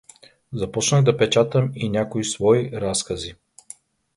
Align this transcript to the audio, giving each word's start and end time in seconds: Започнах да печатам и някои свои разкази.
Започнах 0.61 1.03
да 1.03 1.15
печатам 1.17 1.71
и 1.75 1.89
някои 1.89 2.23
свои 2.23 2.71
разкази. 2.73 3.33